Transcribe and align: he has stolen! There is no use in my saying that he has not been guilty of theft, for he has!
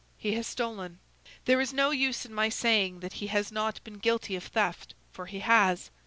he 0.17 0.33
has 0.33 0.47
stolen! 0.47 0.97
There 1.45 1.61
is 1.61 1.73
no 1.73 1.91
use 1.91 2.25
in 2.25 2.33
my 2.33 2.49
saying 2.49 3.01
that 3.01 3.13
he 3.21 3.27
has 3.27 3.51
not 3.51 3.79
been 3.83 3.99
guilty 3.99 4.35
of 4.35 4.45
theft, 4.45 4.95
for 5.11 5.27
he 5.27 5.41
has! 5.41 5.91